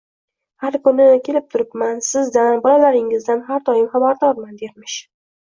Har 0.61 0.77
kuni 0.87 1.05
kelib 1.27 1.45
turibman. 1.55 1.99
Sizdan, 2.07 2.57
bolalaringizdan 2.65 3.45
har 3.51 3.63
doim 3.71 3.87
xabardorman, 3.93 4.59
dermish. 4.65 4.99